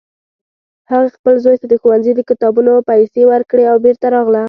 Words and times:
هغې 0.91 1.09
خپل 1.17 1.33
زوی 1.43 1.57
ته 1.61 1.67
د 1.69 1.73
ښوونځي 1.81 2.11
د 2.15 2.21
کتابونو 2.29 2.73
پیسې 2.89 3.21
ورکړې 3.31 3.63
او 3.71 3.77
بیرته 3.85 4.07
راغله 4.15 4.39